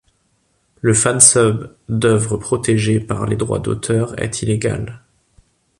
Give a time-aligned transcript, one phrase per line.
[0.81, 5.03] Le fansub d'œuvres protégées par les droits d'auteur est illégal.